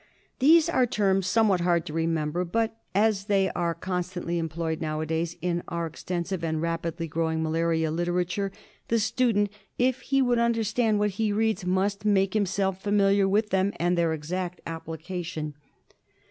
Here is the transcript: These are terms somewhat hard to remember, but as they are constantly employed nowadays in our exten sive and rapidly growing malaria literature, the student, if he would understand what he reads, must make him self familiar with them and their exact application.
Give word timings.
These 0.39 0.67
are 0.67 0.87
terms 0.87 1.27
somewhat 1.27 1.59
hard 1.61 1.85
to 1.85 1.93
remember, 1.93 2.43
but 2.43 2.75
as 2.95 3.25
they 3.25 3.51
are 3.51 3.75
constantly 3.75 4.39
employed 4.39 4.81
nowadays 4.81 5.35
in 5.43 5.61
our 5.67 5.87
exten 5.91 6.25
sive 6.25 6.43
and 6.43 6.59
rapidly 6.59 7.07
growing 7.07 7.43
malaria 7.43 7.91
literature, 7.91 8.51
the 8.87 8.97
student, 8.97 9.51
if 9.77 10.01
he 10.01 10.19
would 10.19 10.39
understand 10.39 10.97
what 10.97 11.11
he 11.11 11.31
reads, 11.31 11.67
must 11.67 12.03
make 12.03 12.35
him 12.35 12.47
self 12.47 12.81
familiar 12.81 13.27
with 13.27 13.51
them 13.51 13.73
and 13.79 13.95
their 13.95 14.11
exact 14.11 14.59
application. 14.65 15.53